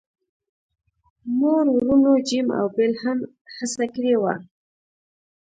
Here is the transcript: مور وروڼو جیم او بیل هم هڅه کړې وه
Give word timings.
مور 1.37 1.65
وروڼو 1.75 2.13
جیم 2.27 2.47
او 2.59 2.65
بیل 2.75 2.93
هم 3.03 3.17
هڅه 3.55 3.85
کړې 3.93 4.15
وه 4.21 4.33